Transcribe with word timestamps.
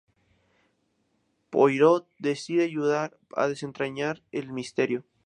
Poirot 1.51 2.07
decide 2.19 2.63
ayudar 2.63 3.19
a 3.35 3.47
desentrañar 3.47 4.23
el 4.31 4.51
misterio. 4.51 5.05